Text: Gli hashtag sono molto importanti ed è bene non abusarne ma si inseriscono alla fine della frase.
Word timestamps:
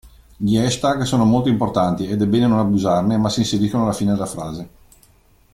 Gli 0.35 0.55
hashtag 0.57 1.03
sono 1.03 1.25
molto 1.25 1.47
importanti 1.49 2.07
ed 2.07 2.23
è 2.23 2.25
bene 2.25 2.47
non 2.47 2.57
abusarne 2.57 3.17
ma 3.17 3.29
si 3.29 3.41
inseriscono 3.41 3.83
alla 3.83 3.93
fine 3.93 4.13
della 4.13 4.25
frase. 4.25 4.69